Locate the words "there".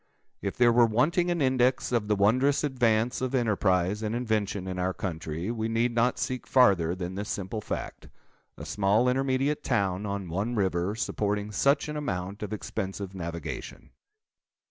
0.57-0.71